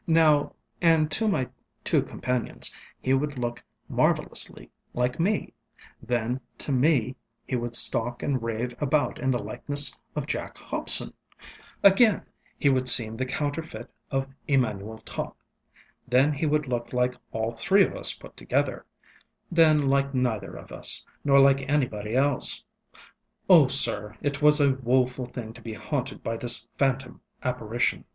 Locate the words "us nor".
20.71-21.39